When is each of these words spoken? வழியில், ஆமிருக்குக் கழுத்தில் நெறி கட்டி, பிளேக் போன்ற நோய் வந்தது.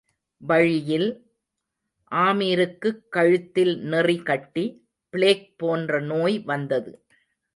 வழியில், 0.41 1.09
ஆமிருக்குக் 2.11 3.09
கழுத்தில் 3.09 3.79
நெறி 3.79 4.17
கட்டி, 4.17 4.65
பிளேக் 5.09 5.53
போன்ற 5.57 5.99
நோய் 5.99 6.39
வந்தது. 6.39 7.05